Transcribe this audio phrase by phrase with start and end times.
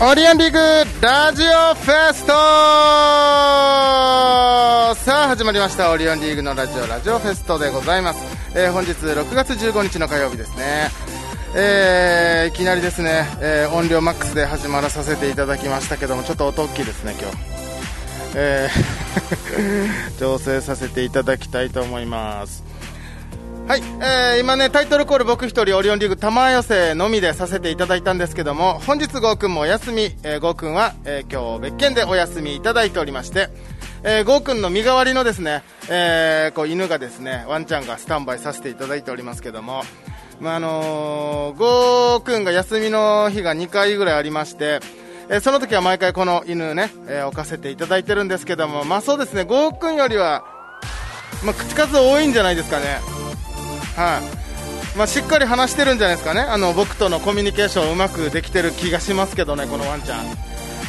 [0.00, 0.58] オリオンリーグ
[1.02, 2.32] ラジオフェスト。
[4.94, 5.90] さあ始まりました。
[5.90, 8.20] オリオンリーグのラジオラジオフェストでございます、
[8.54, 10.90] えー、本日6月15日の火曜日ですね。
[11.54, 17.57] えー、いきなりですね、えー、音量マックスで始まらさせていただきましたけどもちょっと音大きいですね今日。
[18.34, 19.08] えー
[20.18, 22.64] 調整させていただきたいと思います。
[23.66, 33.50] はい、えー、今ねタイトルコール僕一人オリオンリーグ玉寄せのみでさせていただいたんですけども本日ゴーくんもお休み、えー、ゴーくんは、えー、今日別件でお休みいただいておりまして、
[34.04, 39.82] えー、ゴーくんの身代わりのですね、えー、こう犬がですねワンちゃんがスタンバイさせていただいておりますけども
[40.40, 44.80] まああのー、ゴーくんが休みの日が2回ぐらいありまして
[45.30, 50.44] え、その時は毎回この犬ね、え、置かせていただいてるんですけども、まあそうですね、ゴーくんよりは、
[51.44, 53.00] まあ、口数多いんじゃないですかね。
[53.96, 54.38] はい。
[54.96, 56.40] まあ、しっかり話してるんじゃないですかね。
[56.40, 60.26] あの僕とのコミュニケーションをうまくできてる気がしますけどねこのワンちゃん、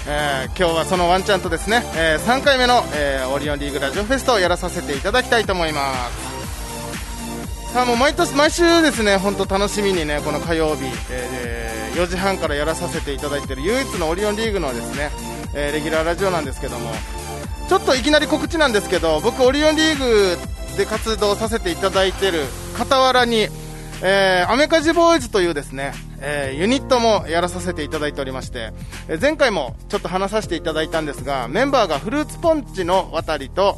[0.08, 6.40] えー、今日はそのワンちゃんとですね、えー、3回目の、えー、オリオンリーグラジオフェストをやらさせていただきたいと思います。
[7.74, 15.12] さあもう毎年毎週ですね本当楽しみにねこの火曜日、えー、4時半からやらさせていただいている唯一のオリオンリーグのですね、
[15.54, 16.90] えレギュラーラジオなんですけども
[17.68, 20.38] ちょっといきなり告知なんですけど僕オリオンリーグ
[20.78, 22.46] で活動させていただいている
[22.78, 23.48] 傍らに、
[24.02, 25.92] えー、アメカジボーイズというですね、
[26.22, 28.72] えー、ユニットもやらさせていただいておりまして、
[29.10, 33.78] えー、前回もちょっと話させていただいたんですがメンバーがフルーツポンチの渡りと、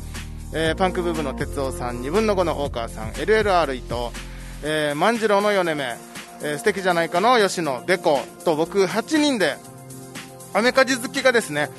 [0.54, 3.94] えー、パンクブーブの哲夫さん2分の5の大川さん LLR 伊藤、
[4.64, 5.98] えー、万次郎の米目、
[6.44, 9.58] えー、素敵じゃないかの吉野ベコと僕8人で
[10.54, 11.70] アメカジ好きがですね、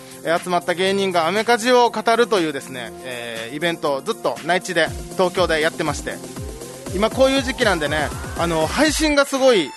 [0.42, 6.14] 集まった芸人がアメカジを語るというですね、えー、イベントをずっと内地で東京でやってまして
[6.94, 8.08] 今こういう時期なんでね
[8.38, 9.70] あの配信がすごい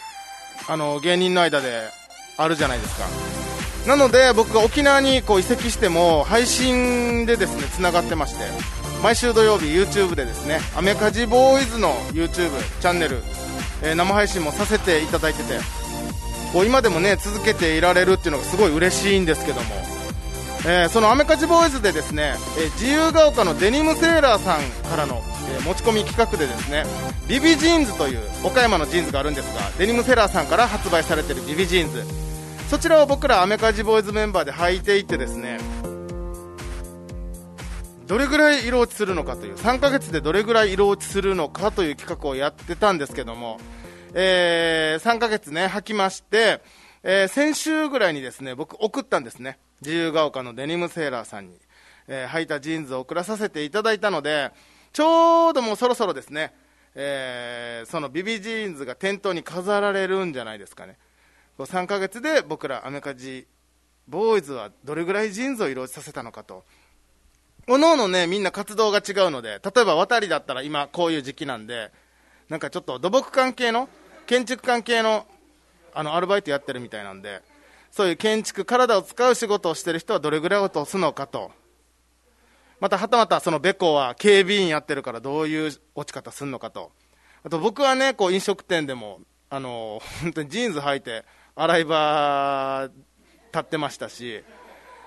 [0.68, 1.90] あの芸人の間で
[2.38, 3.06] あるじゃないですか。
[3.88, 8.46] なので僕が沖縄にこう移籍しても配信でですねつながってまして
[9.03, 12.50] 毎週土曜日 YouTube でですねアメカジボーイズの YouTube
[12.81, 13.22] チャンネル、
[13.81, 15.59] えー、生配信もさせていただいてて
[16.53, 19.66] こう今でもね続けていられるっていうのがすごい嬉しいんですけども、
[20.66, 25.22] えー、そのアメカジボーイズでですね、え、自由が丘のデニムセーラーさんからの、
[25.59, 26.85] え、持ち込み企画でですね
[27.28, 32.25] ビビジーンズという岡山のジーンズがあるんですがデニムセーラーさんから発売されているビビジーンズ。
[32.69, 35.59] そちらを僕らアメカジボーイズメンバーで履いていってですね
[38.07, 43.59] どれぐらい色落ちするのかという3ヶ月でどれぐらい色落ちするのかという企画をやってたんですけども
[44.17, 46.61] えー、3ヶ月ね、履きまして、
[47.03, 49.59] えー、先週ぐらいにですね、僕送ったんですね。
[49.81, 51.59] 自由が丘のデニムセーラーさんに、
[52.07, 54.53] えー、履いたジーンズを送らさせていただいたので、
[54.93, 56.53] ちょうどもうそろそろですね、
[56.95, 60.97] えー、そのビビジーンズが店頭に飾られるんじゃないですかね。
[61.59, 63.47] 3ヶ月で僕らアメカジ
[64.07, 66.63] ボーイズはどれぐらいジーンズを色落ちさせたのかと。
[67.68, 71.92] おのおのね、みんな活動が違うので、例えば渡りだったら今こういう時期なんで、
[72.48, 73.90] なんかちょっと土木関係の
[74.28, 75.26] 建築関係の
[75.94, 77.42] あのアルバイトやってるみたいなんで、
[77.90, 81.52] そういう建築、体を使う仕事をしてる人はどれぐらい落とすのかと、
[82.80, 86.92] またはたまたそのベコは警備員やってるからどういう落ち方するのかと、
[87.44, 91.24] あと僕はね、こう飲食店でも、あの本当にジーンズ履いて、
[91.56, 92.90] 洗い場
[93.53, 94.44] 立ってましたし、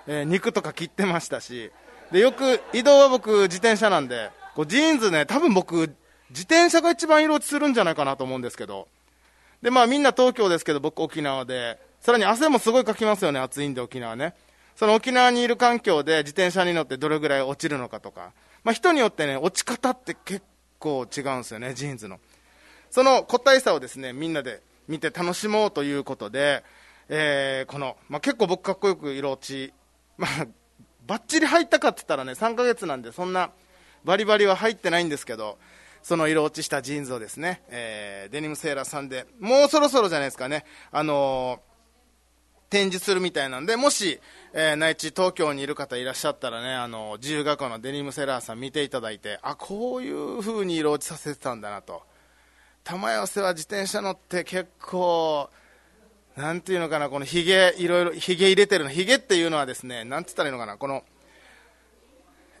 [0.07, 1.71] えー、肉とか切ってましたし、
[2.11, 5.95] でよく移動は僕、自転車なんで、こうジーンズね、多分僕、
[6.29, 8.87] 自転車が一番色落ちするんじゃないかなと思うんですけど、
[9.61, 14.33] で、まあみんな東京ですけど、僕沖縄で、さらに汗もすごいかきますよね、暑いんで沖縄ね。
[14.75, 18.31] その沖縄にいる環境で自転車に乗ってどれぐらい落ちるのかとか、
[18.63, 20.43] まあ人によってね、落ち方って結
[20.79, 22.19] 構違うんですよね、ジーンズの。
[22.89, 26.63] その個体差をですね、みんなで見て楽しもうということで、
[27.09, 29.73] えー、この、まあ結構僕かっこよく色落ち、
[30.17, 30.47] まあ、
[31.09, 33.49] ばっちり入ったかって言ったらね、3ヶ月なんでそんな
[34.05, 35.57] バリバリは入ってないんですけど、
[36.03, 44.19] その色落ちしたジーンズをですね、えー、デニムセーラーさんで、もうそろそろじゃないですかね、あのー、展示するみたいなんで、もし、
[44.53, 52.03] えー、内地東京にいる方いらっしゃったらね、あのー、自由学校のデニムセーラーさん見ていただいて、あ、こういう風に色落ちさせてたんだなと。
[52.83, 55.49] 玉寄せは自転車乗って結構、
[56.39, 58.89] なんていうのかな、このヒゲ、いろいろ、ヒゲ入れてるの。
[58.89, 61.03] ヒゲっていうのはですね、なんて言ったらいいのかな、この、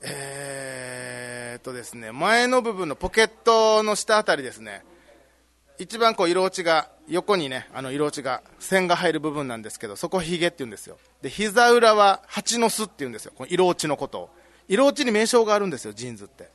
[0.01, 4.83] えー、っとですね、前の部分のポケットの下あたりですね、
[5.77, 10.97] 一番こう色落ちが、横にね、あの色落ちが、線が入る部分なんですけど、そこヒゲって言うんですよ。
[11.21, 13.31] で、膝裏は蜂の巣って言うんですよ。
[13.33, 14.29] この色落ちのことを。
[14.67, 16.49] 色落ちに名称があるんですよ、ジーンズって。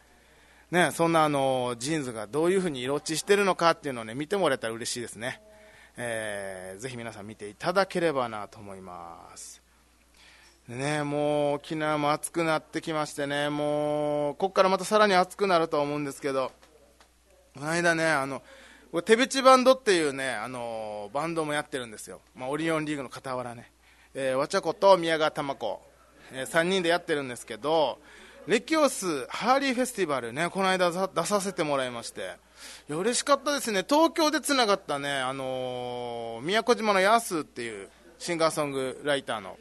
[0.70, 5.40] ね、そんなあのジーンズがどういうふうに色落ちしてるのかっていうのをね、見てもらえたら嬉しいですね。
[5.96, 9.62] えー、ぜひ皆さん見ていただければなと思います。
[10.68, 16.52] ね、もう沖縄も暑くなってきましてね、もうここからまたさらに暑くなると思うんですけど、
[17.54, 18.42] この間ね、あの
[19.04, 23.70] 手びちバンドっていうね、あのバンドもやってるんですよ、まあ、オリオンリーグの傍らね、
[24.14, 25.82] えー、わちゃこと宮川玉子、
[26.32, 27.98] えー、3人でやってるんですけど、
[28.46, 32.36] レキオスハーリーフェスティバルね、この間出させてもらいまして、
[32.90, 37.88] いや嬉しかったですね、東京でつながったね、あのー、宮古島のヤスっていう
[38.18, 39.56] シンガーソングライターの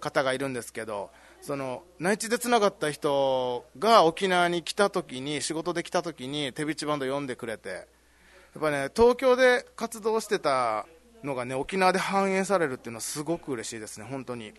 [0.00, 1.10] 方がいるんですけど、
[1.40, 10.84] その内地でつながった人が沖縄に来た時に、仕事で来た時に、手びちバンド呼んでくれて、やっぱね、東京で活動してた
[11.24, 14.52] のがね、沖縄で反映されるっていうのはすごく嬉しいですね、本当に。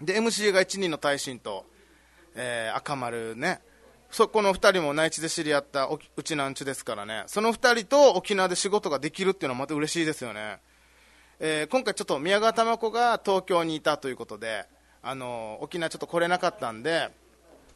[0.00, 1.64] で、MC が1人の大臣と、
[2.34, 3.60] えー、赤丸ね、
[4.10, 10.58] そこの2人も内地で知り合ったうちなんちですからね、その2人と沖縄で仕事ができるっていうのはまた嬉しいですよね。
[11.40, 14.66] えー、今回ちょっと宮川玉子が東京にいたということで、
[15.02, 17.08] あのー、沖縄ちょっと来れなかったんで、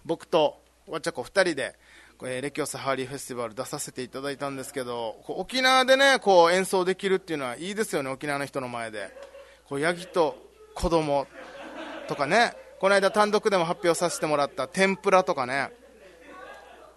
[0.04, 1.74] 僕とわちゃこ2人で、
[2.22, 9.10] えー、レキオスハーリーフェスティバル出させていただいたんですけど、沖縄でね、こう演奏できるっていうのはいいですよね、沖縄の人の前で。
[9.68, 10.36] こうヤギと
[10.74, 11.26] 子供
[12.06, 15.70] とかね、この間単独でも発表させてもらった天ぷらとかね、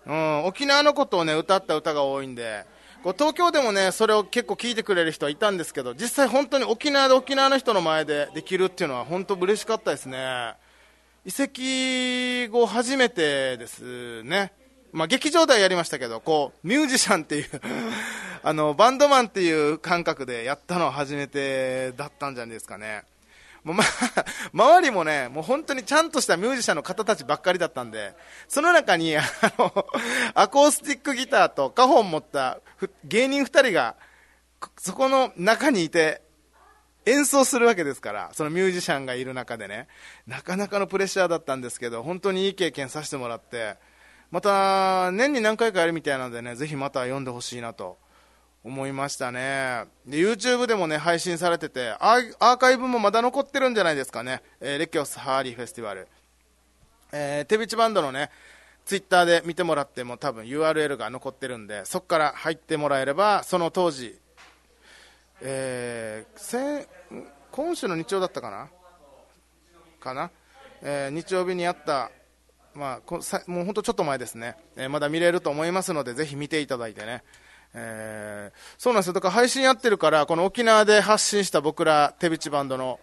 [0.06, 2.66] うん、沖縄のことをね、歌った歌が多いんで、
[3.04, 10.54] こう東京でもね、それを結構聞いてくれる人はいたんですけど、実際本当に沖縄で沖縄の人の前でできるっていうのは本当嬉しかったですね。
[11.26, 14.52] 移籍後初めてですね。
[14.92, 17.46] まあ、劇場ではやりましたけど、こう、ミュージシャンっていう
[18.42, 23.04] あの、バンドマンっていう感覚でやったのは初めてだったんじゃないですかね。
[23.64, 23.84] もうま、
[24.54, 28.16] 周りもね、もう本当にちゃんとしたミュージシャンの方たちばっかりだったんで、
[28.48, 29.24] その中に、あ
[29.58, 29.86] の、
[30.34, 32.60] アコースティックギターとカホン持った
[33.04, 33.96] 芸人2人が、
[34.78, 36.22] そこの中にいて、
[37.06, 39.88] 演奏するわけですから、そのミュージシャンがいる中でね、
[40.28, 43.78] なかなかのプレッシャーだったんですけど、本当にいい経験させてもらって、
[44.32, 47.98] また、年に何回かやるみたいなのでね、ぜひまた読んでほしいなと
[48.70, 49.86] 思いましたね。
[50.06, 56.08] で YouTube でもね配信されててアーカイブもまだ残ってるんじゃないですかね、えー、レキオスハーリーフェスティバル、
[57.12, 58.30] えー、手びちバンドのね
[58.86, 64.18] ツイッターで見てもらっても多分 URL が残ってるんでそこから入ってもらえればその当時、
[65.42, 66.88] えー、
[67.52, 68.70] 今週の日曜だったかな？
[70.00, 70.32] かな、
[70.82, 72.12] えー、日曜日にやった
[72.76, 73.14] まあ、
[73.48, 77.24] もう本当ちょっと前ですね、えー、まだ見れると思いますのでぜひ見ていただいてね、
[77.74, 79.14] えー、そうなんですよ。
[79.14, 83.00] だから配信やってるから、この沖縄で発信した僕ら手びちバンドの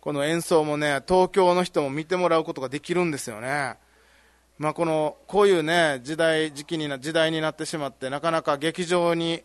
[0.00, 3.76] この演奏もね、東京の人も見てもらうことができるんですよね。
[4.58, 9.44] まあ、この、こういうね、時代、時期にな、時代になってしまって、なかなか劇場に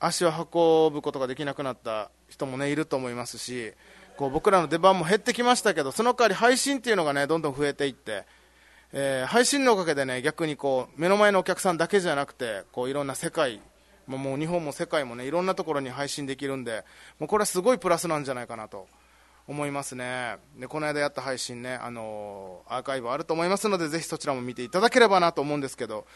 [0.00, 3.72] 足を運ぶことができなくなった人もね、いると思いますし、
[4.16, 8.24] こう僕らの出番も減ってきましたけど、その代わり配信っていうのがね、どんどん増えていって、
[8.92, 13.60] えー、配信のおかげでね、逆にこう、目の前のお客さんだけじゃなくて、こう、いろんな世界、
[14.06, 16.84] まあ、もう日本も世界もねいろんなところに配信できるんで
[17.18, 18.86] もうこれはすごいプラスなんじゃないかなと
[19.46, 20.36] 思いますね。
[20.58, 26.06] でこの間やった配信ね、あのー、アーカイブあると思いますのでぜひそちらも見ていただければなと思うんですけど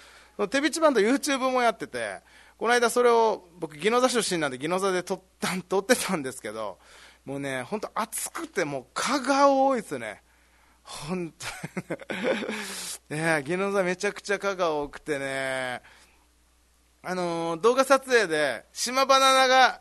[0.51, 2.21] 手びちバンド YouTube もやってて
[2.57, 6.79] この間それを僕宜野座出身なんで宜野座で撮った 撮ってたんですけど
[7.25, 10.23] もうね本当暑くてもう蚊が多いですね。
[10.83, 12.15] 本当
[13.17, 13.21] に。
[13.21, 15.83] ね宜野座めちゃくちゃ蚊が多くてね。
[17.03, 19.81] あの動画撮影で島バナナが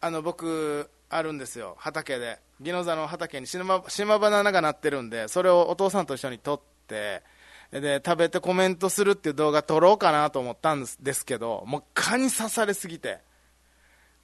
[0.00, 1.76] あの僕あるんですよ。
[1.78, 2.40] 畑で。
[2.60, 7.22] 宜野座の畑に島島バナナがなってるんでそれをお父さんと一緒に撮って
[7.70, 13.20] で食べてコメントするっていう動画撮ろうかなと思ったんですけどもう蚊に刺されすぎて。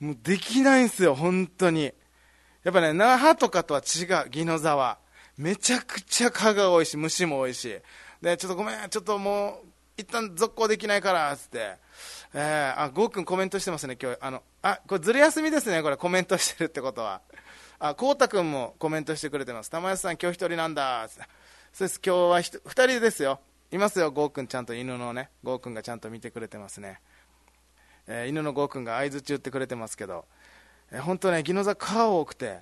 [0.01, 1.93] もうできないんですよ本当に。
[2.65, 4.99] やっぱね那覇とかとは違う宜野座は。
[5.37, 7.79] めちゃくちゃ蚊が多いし虫も多いし。
[8.21, 11.77] でちょっとごめんちょっともう一旦続行できないからっつって。
[12.37, 14.19] えー、あ、ゴーくんコメントしてますね、今日。
[14.21, 17.21] あの、あ、これずる休みですね、これコメントしてるってことは。
[17.79, 19.71] あ、こうたくんもコメントしてくれてます。
[19.71, 21.09] 玉安さん、今日一人なんだ。
[21.73, 23.39] そうです、今日は二人ですよ。
[23.71, 27.01] いますよ、ゴーくんちゃんと犬のね、ゴーくんがちゃんと見てくれてますね。
[28.09, 30.25] えー、犬のゴーくんが合図中ってくれてますけど、
[30.91, 32.61] えー、本当ね、ギノザ蚊多くて、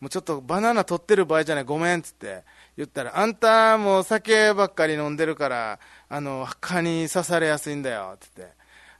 [0.00, 2.44] もうちょっとバナナ取ってる場合じゃない、ごめんっつって
[2.76, 8.57] 言ったら、あんたもう酒ばっかり飲んでるから、あの、蚊に刺されやすいんだよ、つって。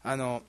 [0.09, 0.43] あの、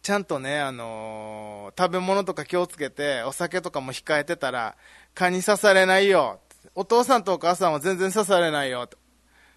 [0.00, 4.74] ちゃんとね、あのー、食べ物とか気をつけて、お酒とかも控えてたら、
[5.14, 6.40] 蚊に刺されないよ。
[6.74, 8.88] お父さんとお母さんは全然刺されないよ。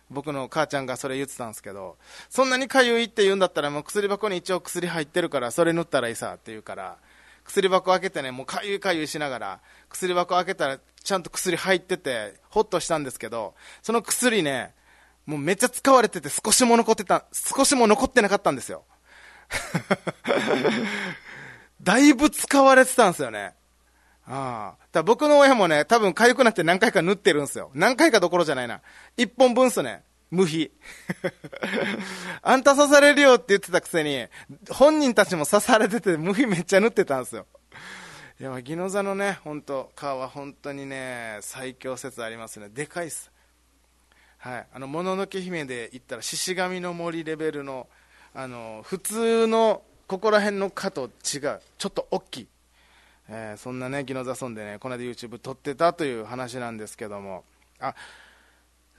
[0.10, 1.98] 僕の母ちゃんがそれ言ってたんですけど、
[2.30, 6.98] そんなにかゆいって言うんだったらもう薬箱に一応薬入ってるからそれ塗ったらいいさって言うから、
[7.46, 14.76] 薬箱開けてね、もうかゆいかゆいしながら、薬箱開けたらちゃんと薬入ってて、ほっとしたんですけど、その薬ね、
[15.26, 18.86] もうめっちゃ使われてて少しも残ってた、少しも残ってなかったんですよ。
[21.82, 23.54] だいぶ使われてたんですよね。
[24.26, 24.88] ああ。
[24.92, 27.72] だ僕の親もね、多分痒くなって何回か縫ってるんですよ。
[27.74, 28.82] 何回かどころじゃないな。
[29.16, 30.04] 一本分っすね。
[30.30, 30.72] 無比。
[32.42, 34.28] あんた刺されるよって言ってたくせに、
[34.70, 37.46] 本人たちも刺されてて、無比めっちゃ縫ってたんですよ。
[38.40, 42.70] いや、ギノザのね、本当皮は本当にね、最強説ありますね。
[42.70, 43.32] でかいっす。
[44.38, 44.68] はい。
[44.74, 47.88] あの、もののけ姫で言ったら、獅子神の森レベルの、
[48.38, 51.10] あの、普通の、ここら辺の蚊と違う。
[51.26, 52.48] ちょっと大きい。
[53.30, 57.46] えー、そんなね、ギノザソンでね、この間 YouTube 撮ってたという話なんですけども、
[57.80, 57.98] あ、ちょ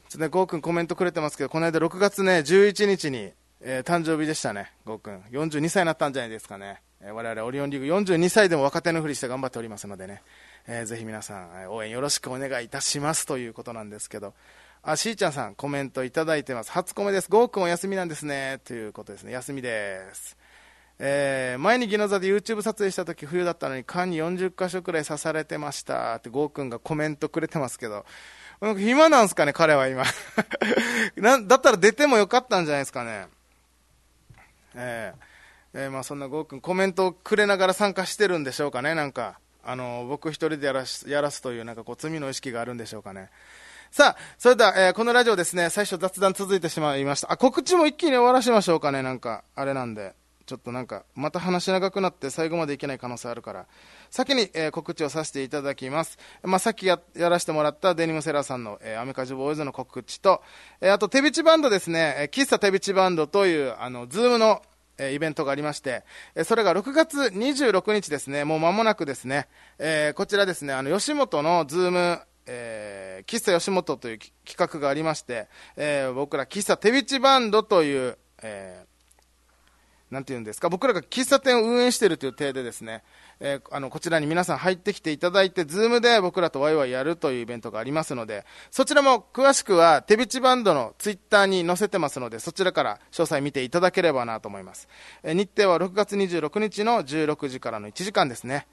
[0.08, 3.30] っとね、ゴーくんコメントくれてますけど、この間6月ね、11日に、
[3.60, 5.20] えー、誕生日でしたね、ゴーくん。
[5.30, 6.82] 42歳になったんじゃないですかね。
[7.00, 10.20] えー、我々オリオンリーグ42歳でも若手のふりして頑張っておりますのでね、
[10.66, 14.34] えー、ぜひ皆さん、応援よろしくお願いいたしますということなんですけど、
[14.82, 16.70] あ、しーちゃんさん、コメントいただいてます。
[16.70, 17.28] 初コメです。
[17.28, 18.60] ゴーくんお休みなんですね。
[18.64, 19.32] ということですね。
[19.32, 20.36] 休みです。
[21.00, 28.04] えー、前にギノザで YouTube 撮影した時冬だったのに缶に40箇所くらい刺されてましたってゴーくんがコメントくれてますけど、
[28.60, 30.04] なんか暇なんすかね、彼は今
[31.16, 31.40] な。
[31.40, 33.26] だったら出てもよかったんじゃないですかね。
[34.74, 39.38] えー、えー、まあそんなゴーくんコメントをくれながら参加してるんでしょうかね、なんか。
[39.64, 43.30] あの、僕一人でやらすやらすというなんかこう罪の意識があるんでしょうかね。
[43.90, 47.32] さあ、それでは、えー、このラジオですね、最初雑談続いてしまいました。
[47.32, 50.14] あ、告知も一気に終わらしましょうかね、なんか、あれなんで。
[50.48, 53.66] ちょっとなんか、また話長くなって最後までいけない可能性あるから、
[54.08, 56.18] 先に、えー、告知をさせていただきます。
[56.42, 60.42] まあ、さっきやらせてもらったデニムセラーさんの、えー、アメカジボーイズの告知と、
[60.80, 64.62] えー、あと手びちバンドですね、えー、喫茶手びちバンドという、あの、ズームの、
[64.96, 66.02] え、イベントがありまして、
[66.34, 83.02] え、それが6月26日ですね、もう間もなくですね、え、こちらですね、あの、吉本のズーム、えー、喫茶吉本という企画がありまして、えー、僕ら喫茶手びちバンドという、えー、なんていうんですか、僕らが喫茶店を運営しているという体でですね、
[83.40, 94.88] えー、あの、こちらに皆さん入ってきていただいて、ズームで僕らとワイワイやるというイベントがありますので、そちらも詳しくは、手びちバンドのツイッターに載せてますので、そちらから詳細見ていただければなと思います。
[95.22, 98.66] えー、日程は6月26日の16時からの1時間ですね、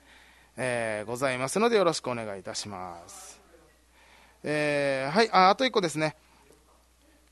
[0.55, 3.34] えー、ございますので、よろしくお願いいたします。
[4.47, 6.15] えー、はい、あ、あと1個ですね。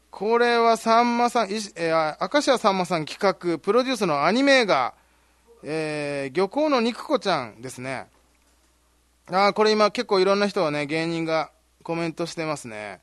[0.10, 4.96] これはさんまさん、えー、明石家さんまさん企画、プロデュースのアニメ映画、
[5.64, 8.08] えー、漁港の肉子ちゃんですね。
[9.32, 11.52] あこれ今結構いろんな人はね、芸人が
[11.84, 13.00] コメントしてますね。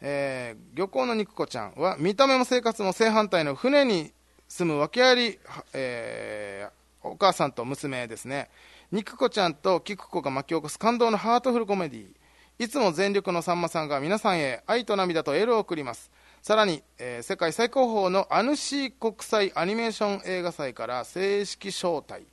[0.00, 4.12] えー、漁港の肉子ちゃんは見た目も生活も正反対の船に
[4.46, 5.40] 住む訳あり、
[5.72, 8.48] えー、お母さんと娘ですね。
[8.92, 12.17] 肉子ちゃんと菊子が巻き起こす感動のハートフルコメディ
[12.60, 16.10] いつも全力のさんまさんが皆さんへ愛と涙とエールを送ります。
[16.42, 22.26] さらに、えー、世界最高峰のアヌシー国際アニメーション映画祭から正式招待。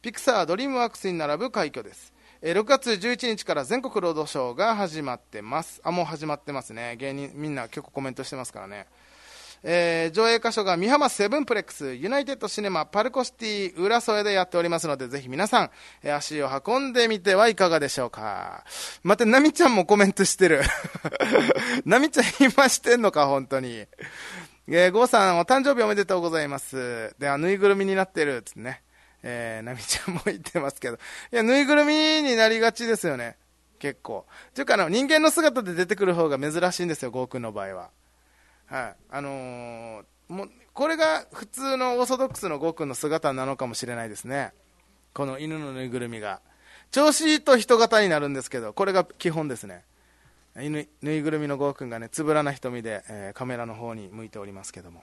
[0.00, 2.14] ピクサードリームワークスに並ぶ快挙です。
[2.40, 5.82] えー、6月11日から全国ロードショーが始まってます。
[5.84, 6.96] あ、もう始まってますね。
[6.96, 8.86] 芸人みんな結構コメントしてますからね。
[9.62, 15.70] えー、上映箇所が美浜セブンプレックス、ユナイテッドシネマ、パルコシティ、浦添でやっておりますので、ぜひ皆さん、
[16.02, 18.64] えー、足を運んでみてはいかがでしょうか。
[19.02, 20.62] また、ナミちゃんもコメントしてる。
[21.84, 23.86] ナミちゃん今してんのか、本当に。
[24.68, 27.14] えー、ゴーさん、お誕生日おめでとうございます。
[27.18, 28.82] で、あ、ぬいぐるみになってる、つってね。
[29.22, 30.96] えー、ナミちゃんも言ってますけど。
[30.96, 33.36] いや、ぬいぐるみになりがちですよね。
[33.78, 34.26] 結構。
[34.54, 37.90] というか、あの、人間の姿で出てくる方が珍しいんですよ、ゴーくんの場合は。
[38.70, 44.52] はいあのー、もこれが普通のオーソドックスのゴーくんの姿なのかもしれないですね、
[45.12, 46.40] この犬のぬいぐるみが。
[46.92, 49.84] 調子いいと人型になるんですけど、これが基本ですね。
[50.56, 55.02] 犬ぬいぐるみのゴーくんがね、つぶらな瞳で、えー、カメラの方に向いておりますけども。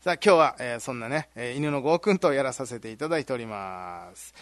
[0.00, 4.34] さあ今日は、えー、そんなね、えー、犬のゴーくんとやらさせていただいております。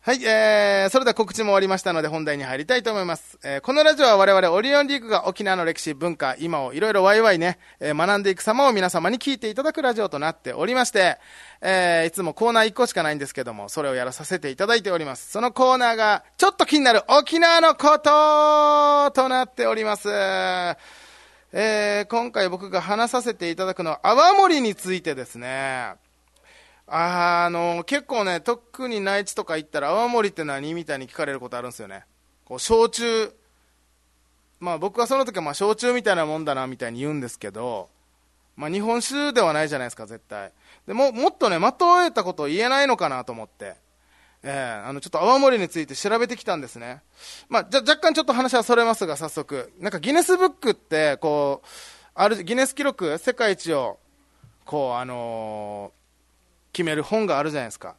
[0.00, 3.36] はい、えー、それでは告知も終わりましたので本題に入りたいと思います。
[3.42, 11.18] えー、このラジオは我々オリオンリーグが沖縄の歴史、文化、今をいろいろワイワイね、えー、学んでいく様を皆様に聞いていただくラジオとなっておりまして、
[11.60, 15.32] えー、いつもコーナー1個しかないんですけども、それをやらさせていただいております。
[15.32, 20.08] そのコーナーが、ちょっと気になる沖縄のこととなっております。
[21.52, 25.96] えー、今回僕が話させていただくのは、泡盛についてですね。
[26.88, 32.04] ああの、結構ね、特に内地とか行ったら、泡盛って何みたいに聞かれることあるんですよね。
[32.44, 33.34] こう焼酎
[34.60, 37.88] まあ僕はその時はまあ焼酎みたいなもんだなみたいに言うんですけど、
[38.56, 40.52] まあ日本酒ではないじゃないですか、絶対。
[40.86, 43.76] でも、もっとね、まとえたことを言えないのかなと思って、
[44.42, 47.02] えー、あの、ちょっと泡盛について調べてきたんですね。
[47.48, 49.72] まあ、じゃ、若干ちょっと話はそれますが、早速。
[49.80, 51.66] なんかギネスブックって、こう、
[52.14, 53.98] ある、ギネス記録、世界一を、
[54.64, 55.97] こう、あのー、
[56.72, 57.96] 決める本があるじゃないですか。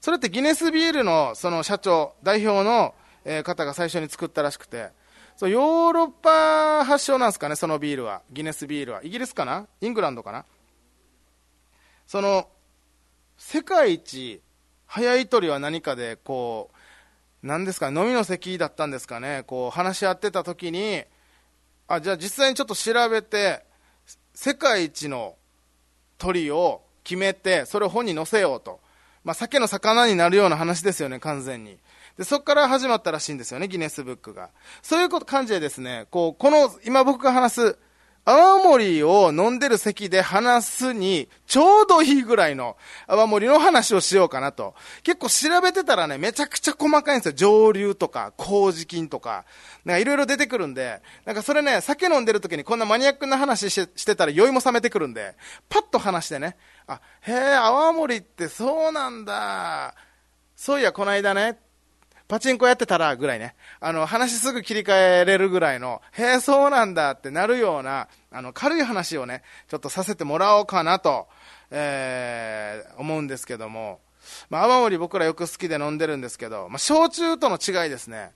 [0.00, 4.90] それってギネスビールの、その社長、代表の、えー、方が最初に作ったらしくて、
[5.36, 9.04] そうヨーロッパ発祥なんですかね、そのビールは、ギネスビールは。
[9.04, 9.66] イギリスかな？
[9.80, 10.44] イングランドかな？
[12.06, 12.48] その、
[13.36, 14.42] 世界一
[14.86, 16.70] 早い鳥は何かで、こ
[17.42, 21.02] う、何ですか、飲みの席だったんですかね、こう話し合ってた時に、
[21.88, 23.64] あ、じゃあ実際にちょっと調べて、
[24.34, 25.36] 世界一の
[26.18, 28.80] 鳥を決めて、それを本に載せようと。
[29.24, 31.78] まあ、酒の魚になるような話ですよね、完全に。
[32.18, 34.50] で、そこから始まったらしいんですよね、ギネスブックが。
[34.82, 37.78] そういうこと感じでですね、こう、この、今僕が話す、
[38.24, 42.76] 泡盛を飲んでる席で話すに、ちょうどいいぐらいの
[43.08, 44.74] 泡盛の話をしようかなと。
[45.02, 47.32] 結構調べてたらね、めちゃくちゃ細かいんですよ。
[47.32, 49.44] 上流とか、麹菌とか。
[49.84, 55.34] なんかいろいろ出てくるんで、なんかそれね、酒飲んでる時にこんなマニアックな話してたら酔いも冷めてくるんで、
[55.68, 59.94] パッと話してね、あ、へえ、泡盛ってそうなんだ。
[60.56, 61.58] そういや、この間ね、
[62.28, 71.28] パチンコやってたらぐらいね、あの、話すぐ切り替えれるぐらいの、へえ、そうなんだってなるような、あの、軽い話をね、ちょっとさせてもらおうかなと、
[71.70, 74.00] えー、思うんですけども、
[74.48, 78.32] まあ、泡盛僕らよく好きで飲んでるんですけど、まあ、焼酎との違いですね。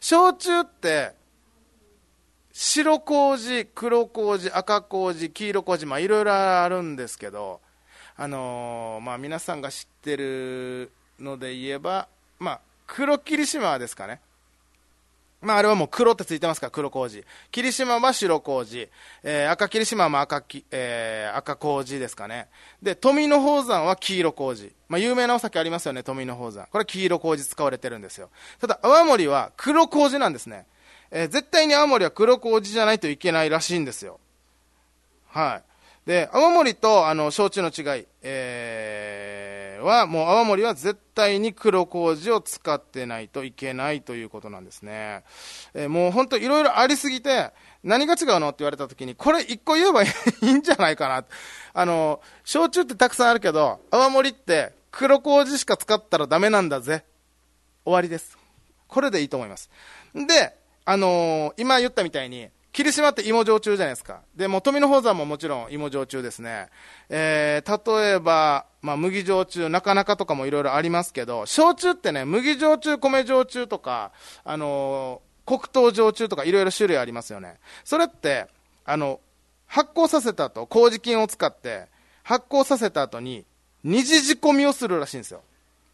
[0.00, 1.12] 焼酎って、
[2.52, 7.60] 白麹、黒麹、赤麹、黄色麹、まあ、いろいろあるんですけど、
[8.18, 12.08] あのー、まあ、皆さんが知ってるので言えば、
[12.38, 14.20] まあ、黒霧島ですかね。
[15.42, 17.24] まあ、あれはもう黒ってついてますから、黒麹。
[17.50, 18.88] 霧島は白麹。
[19.22, 22.48] えー、赤霧島は赤き、えー、赤麹ですかね。
[22.82, 24.72] で、富の宝山は黄色麹。
[24.88, 26.66] まあ、有名なお酒ありますよね、富の宝山。
[26.66, 28.30] これ黄色麹使われてるんですよ。
[28.60, 30.66] ただ、泡盛は黒麹なんですね。
[31.10, 34.18] えー、絶対に泡盛は黒麹じゃないといけないらしいんですよ。
[35.28, 35.75] はい。
[36.06, 45.24] で、泡盛と、あの、焼酎の違い、えー、は、もう泡盛は絶対に黒麹を使ってないといけないということなんですね。
[45.74, 47.50] えー、もう本当いろいろありすぎて、
[47.82, 50.06] 何が違うのって言われた時に、これ一個言えばい
[50.42, 51.24] いんじゃないかな。
[51.74, 57.04] あの、焼酎ってたくさんあるけど、泡盛って黒麹しか使ったらダメなんだぜ。
[57.84, 58.38] 終わりです。
[58.86, 59.70] これでいいと思います。
[60.14, 64.20] で、あのー、今言ったみたいに、霧島って芋焼酎じゃないですか。
[64.36, 66.68] で、も富の宝山ももちろん芋焼酎ですね。
[67.08, 74.12] えー、例えば、まあ、麦焼酎、なかなかとかもいろいろありますけど、焼酎ってね、麦焼酎、米焼酎とか、
[74.44, 77.56] あのー、黒糖焼酎とかいろいろ種類ありますよね。
[77.82, 78.46] それって、
[78.84, 79.20] あの、
[79.66, 81.86] 発酵させた後、麹菌を使って、
[82.24, 83.46] 発酵させた後に、
[83.84, 85.40] 二次仕込みをするらしいんですよ。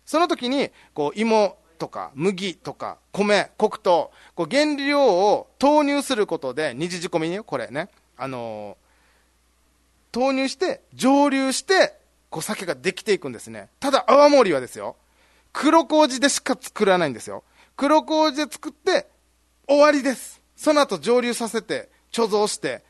[0.04, 11.98] その時に、こう、芋、とか麦とか米、黒糖、こう原料を投入することで、二次仕込みにこれね、あのー、投入して、蒸留して、
[12.30, 13.68] こう酒ができていくんですね。
[13.80, 14.94] ただ泡盛はですよ、
[15.52, 17.42] 黒麹でしか作らないんですよ。
[17.76, 19.08] 黒麹で作って
[19.66, 20.40] 終わりです。
[20.54, 22.84] その後蒸留させて、貯蔵して、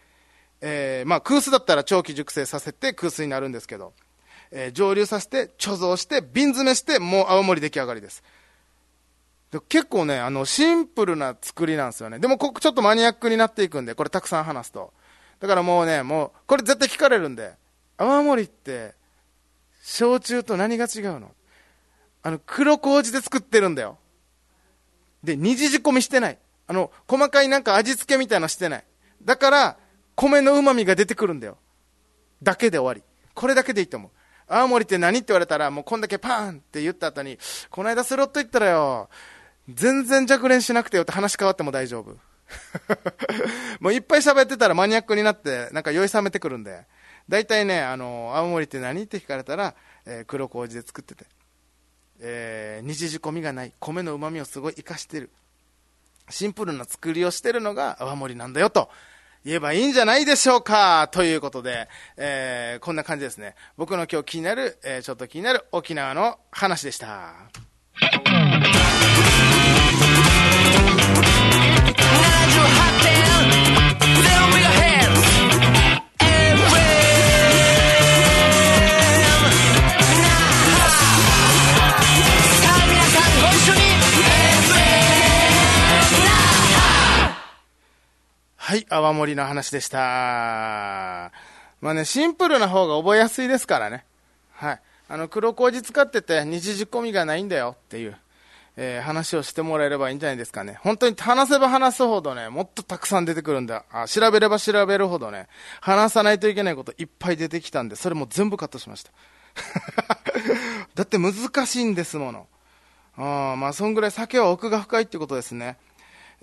[0.61, 3.95] えー、まあ空巣だったら長期熟成させて空巣になるんですけど、
[4.51, 8.23] えー、蒸留させて、貯蔵して、瓶詰めして、もう泡盛出来上がりです。
[9.53, 12.19] で結構ね、あの、シンプルな作りなんですよね。
[12.19, 14.95] でも、ここちょっとマニアックになっていくんで、これたくさん話すと。
[15.41, 17.53] だからもうね、もう、これ絶対聞かれるんで、
[17.99, 18.95] 泡盛って、
[19.83, 21.33] 焼酎と何が違うの？
[22.23, 23.99] あの、黒麹で作ってるんだよ。
[25.23, 26.39] で、二次仕込みしてない。
[26.67, 28.85] あの、細かいなんか味付けみたいなのしてない。
[29.23, 29.77] だから、
[30.15, 31.59] 米の旨味が出てくるんだよ。
[32.43, 33.03] だけで終わり。
[33.35, 34.11] これだけでいいと思う。
[34.49, 37.39] 青森って何って言われたら、もうこんだけパーンって言った後に、
[37.71, 39.11] この間スロット行ったらよ、
[39.69, 42.17] 全然弱練しなくてよって話変わっても大丈夫。
[43.81, 46.85] もういっぱい喋ってたらマニアックになって、なんか酔い冷めてくるんで、
[47.29, 49.03] 大体ね、あの、青森って何？
[49.03, 49.75] って聞かれたら、
[50.07, 51.25] えー、黒麹で作ってて、
[52.21, 55.31] えー、二次仕込みがない、米の旨味をすごい活かしてる、
[56.29, 58.91] シンプルな作りをしてるのが泡盛なんだよと。
[59.45, 63.57] 言えばいいんじゃないでしょうかということで、えー、こんな感じですね。
[63.77, 67.35] 僕の今日気になる、えー、ちょっと気になる沖縄の話でした。
[88.73, 89.99] はい、泡盛の話でした。
[89.99, 94.07] まあね、シンプルな方が覚えやすいですからね。
[94.51, 94.81] はい。
[95.11, 98.17] あの、黒麹使ってて二次仕込みがないんだよっていう、
[98.79, 100.79] えー、話をしてもらえればいいんじゃないですかね。
[100.81, 103.85] 本当に話せば話すほどね、もっとたくさん出てくるんだ。
[103.93, 105.49] あ、調べれば調べるほどね、
[105.83, 109.11] 話さないといけないこといっぱい出てきたんで、それも全部カットしました。
[110.97, 112.47] だって難しいんですもの。
[113.19, 115.77] あまあ、そんぐらい酒は奥が深いってことですね。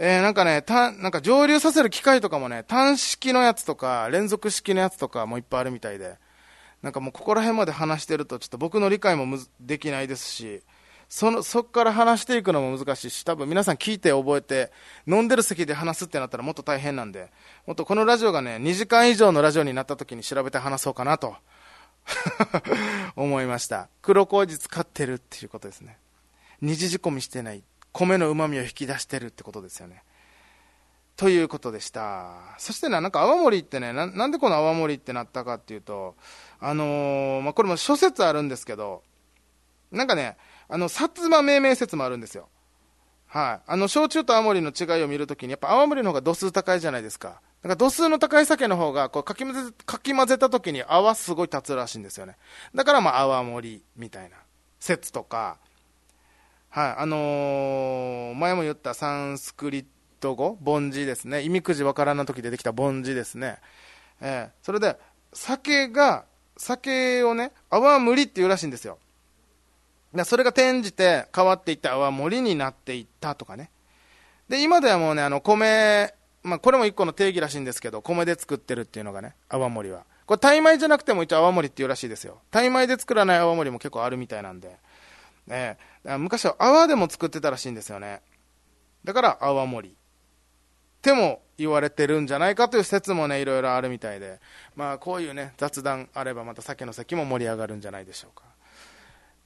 [0.02, 6.18] えー、なんかね、た、なんか蒸留させる機械とかもね、単式のやつとか、連続式のやつとかもいっぱいあるみたいで、
[6.82, 10.64] なんかもうここら辺まで話してると、ちょっと僕の理解もむできないですし、
[11.10, 14.72] その、そっから話していくのも難しいし、多分皆さん聞いて覚えて、
[15.06, 17.30] 飲んでる席で話すってなったらもっと大変なんで、
[17.68, 21.36] もっとこのラジオがね、2時間以上のラジオになった時に調べて話そうかなと
[23.18, 23.90] 思いました。
[24.02, 25.98] 黒麹使ってるっていうことですね。
[26.62, 27.64] 二次仕込みしてない。
[27.94, 30.04] 米の旨味を引き出してるってことですよね。
[31.16, 32.38] ということでした。
[32.58, 36.16] そしてね、なんか泡盛ってねな、なんでこの泡盛ってなったかっていうと、
[36.62, 39.04] あのー、まあ、これも諸説あるんですけど、
[39.92, 40.38] なんかね、
[40.70, 42.48] あの、薩摩命名説もあるんですよ。
[43.28, 43.72] はい。
[43.72, 47.42] あの、焼酎と泡盛の違いを見るときに、やっぱ泡盛の方が度数高いじゃないですか。
[47.64, 52.38] なんか度数の高い酒の方が、こう、かき混ぜ、かき混ぜたときに泡すごい立つらしいんですよね。
[52.74, 54.38] だからまあ、泡盛みたいな
[54.80, 55.58] 説とか、
[56.70, 59.86] はい、あのー、前も言ったサンスクリッ
[60.20, 61.42] ト語、凡字ですね。
[61.42, 63.58] 意味くじわからんな時出てきた凡字ですね。
[64.22, 64.98] えー、それで、
[65.34, 66.26] 酒が、
[66.58, 69.00] 酒をね、泡盛っていうらしいんですよ。
[70.26, 73.72] それが転じて変わっていった泡盛になっていったとかね。
[74.48, 80.06] で、今ではもうね、あの、米、まあ、これも一個の定義らしいんですけど、米で作ってるっていうのがね、泡盛は。
[80.28, 82.40] これ、タイ米じゃなくても一応泡盛っていうらしいですよ。
[82.52, 84.78] タイ米で作らない泡盛も結構あるみたいなんで。
[85.48, 88.22] ね、昔は泡でも作ってたらしいんですよね。
[89.04, 89.90] だから泡盛。
[89.90, 94.40] っても言われてるんじゃないかという説もね、いろいろあるみたいで、
[94.76, 98.44] まあこういうね、雑談あればまた酒の席も盛り上がるんじゃないでしょうか。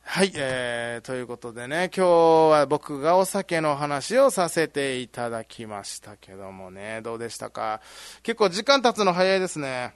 [0.05, 2.09] はい、えー、ということでね、今日
[2.51, 7.81] は僕がお酒の話をさせていただきましたけどもね、どうでしたか？
[8.23, 9.93] 結構時間経つの早いですね。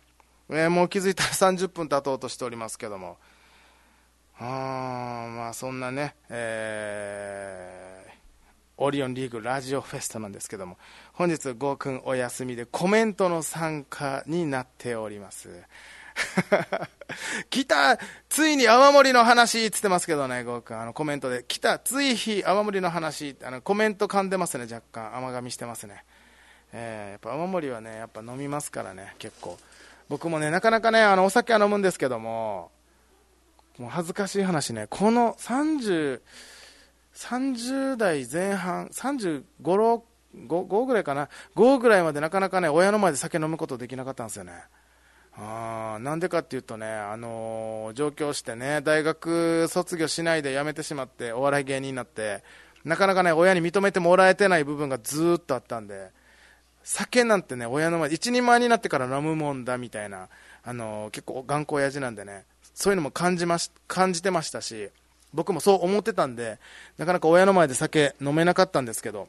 [0.49, 3.17] えー、もう気づいたら30分経とうとしておりますけども。
[4.39, 8.11] あまあそんなね、えー、
[8.77, 10.77] オリオンリーグラジオフェストなんですけども、
[11.13, 15.49] 本日、ゴーくんお休みでコメントの参加になっております。
[17.49, 17.97] 来た
[18.29, 26.03] ついに泡盛の話っつってますけどね、ゴーくん、あのコメントで、来たつい日泡盛の話、あのコメント噛んでますね、若干、甘噛みしてますね。
[26.73, 29.57] えー、やっぱ泡盛はね、やっぱ飲みますからね、結構。
[30.09, 32.71] 僕もね、なかなかね、あのお酒は飲むんですけども、
[33.79, 36.21] もう恥ずかしい話ね、この30、
[37.13, 40.01] 30代前半、35、5,
[40.47, 44.53] 5ぐらいかな、5ぐらいまでなかなかね、親の前で酒飲むことできなかったんですよね。
[45.39, 52.43] あなんでかっていうとね、あのー、上京してね、大学卒業しないで辞めてしまって、お笑い芸人になって、
[52.83, 56.09] なかなかね、親に認めてもらえてない部分がずっとあったんで、
[56.83, 60.29] 酒なんてね、親の前で、一人前になってから飲むもんだみたいな、
[60.63, 62.45] あのー、結構頑固親父なんでね、
[62.77, 64.89] そういうのも感じまし感じてましたし
[65.33, 66.59] 僕もそう思ってたんで
[66.99, 69.27] なかなか親の前で酒飲めなかったんですけど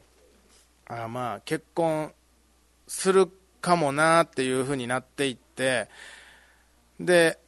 [0.87, 2.11] あまあ結婚
[2.87, 3.27] する
[3.59, 5.87] かもなっていう風になっていって
[6.99, 7.39] で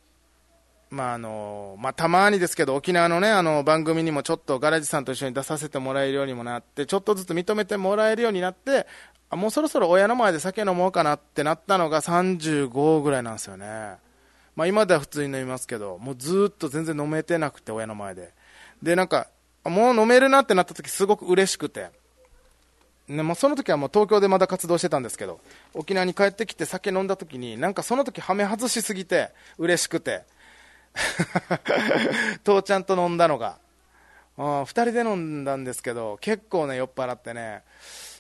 [0.90, 8.88] まああのまあ、たまにですけど沖縄の,、ね、あの番組にもちょっとガレージさんと一緒に出させてもらえるようにもなってちょっとずつ認めてもらえるようになって
[9.30, 13.98] あもうそろそろ親の前で酒飲もうかなってなったのが35ぐらいなんですよね。
[14.56, 18.34] まあ、今では普通に飲みますけど、もうずっと全然飲めてなくて、親の前で。
[18.84, 19.28] で、なんか、
[19.64, 21.90] もう飲めるなってなった時すごく嬉しくて。
[23.08, 25.40] ね、もうその時はもう東京でまだ活動してたんですけど、
[25.74, 30.24] 沖縄に帰ってきて酒飲んだ時に、なんかその時はめ外しすぎて、嬉しくて。
[32.44, 33.58] 父ちゃんと飲んだのが。
[34.38, 37.64] 2人で飲んだんですけど、結構ね、酔っ払ってね。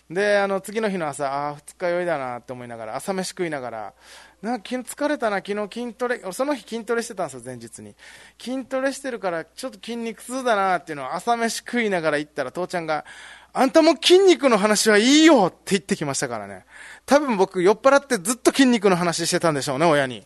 [0.10, 3.94] で、あの、次の日の朝、ああ、二日酔いだなって思いながら、朝飯食いながら、
[4.42, 7.96] なんか疲れたな、昨日筋トレ、その日筋トレしてたんですよ、前日に。
[8.40, 13.06] 筋トレしてるから、ちょっと筋肉痛だなっていうのを朝飯食いながら行ったら、父ちゃんが、
[13.54, 16.66] あんたも筋肉の話はいいよって言ってきましたからね。
[17.06, 20.26] 多分僕酔っ払ってずっと筋肉の話してたんでしょうね、親に。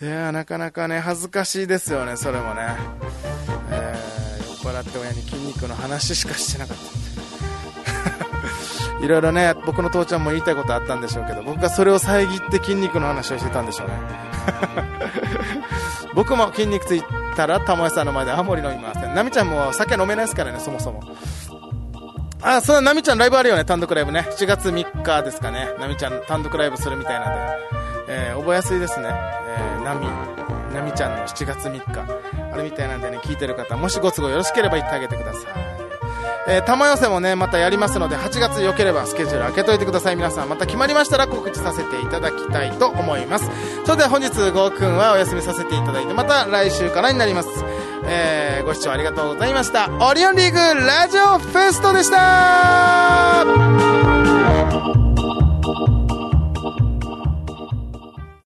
[0.00, 2.76] いやなかなかね、恥ずかしいですよね、それもね。
[3.70, 7.11] えー、酔っ払って親に筋肉の話しかしてなかった。
[9.02, 13.94] いろいろね、僕の父ちゃんも言いたいことあったんでしょうけど、僕がそれを遮って筋肉の話をしてたんでしょうね。
[16.14, 17.02] 僕も筋肉つい
[17.34, 19.14] たら、玉井さんの前でハモリ飲みません。
[19.14, 21.02] ナミちゃんも酒飲めないですからね、そもそも。
[22.42, 24.28] あ、そうだ、ナミちゃんライブあるよね、単独ライブね。
[24.30, 25.68] 7月3日ですかね。
[25.80, 27.82] ナミちゃん単独ライブするみたいなんで。
[28.08, 29.08] えー、覚えやすいですね。
[29.10, 30.06] えー、ナミ、
[30.74, 32.22] ナミちゃんの7月3日。
[32.52, 35.91] あれみたいなんでね、聞いてる方、もしご都合よろしければ言ってあげてください。
[36.46, 40.16] えー、玉寄せもね、またやりますので、8月良ければスケジュール開けといてください。
[40.16, 43.48] 皆さん、また決まりましたら告知させていただきたいと思います。
[43.84, 47.48] それでは本日、ゴーくんはお休みさせていただいて、また来週からになります。
[48.04, 49.88] えー、ご視聴ありがとうございました。
[50.00, 53.46] オリオンリーグラジオフェストでした